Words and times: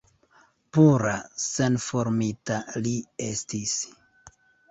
Pura, 0.77 1.11
senformita 1.43 2.57
li 2.87 2.95
estis! 3.27 3.77